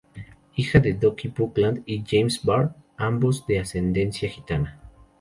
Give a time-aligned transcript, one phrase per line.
[0.55, 4.79] Hija de Dolly Buckland y James Barr, ambos de ascendencia gitana.